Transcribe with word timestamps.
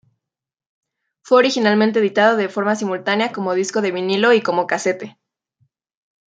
Fue 1.21 1.37
originalmente 1.37 1.99
editado 1.99 2.35
de 2.35 2.49
forma 2.49 2.75
simultánea 2.75 3.31
como 3.31 3.53
disco 3.53 3.81
de 3.81 3.91
vinilo 3.91 4.33
y 4.33 4.41
como 4.41 4.65
casete. 4.65 5.15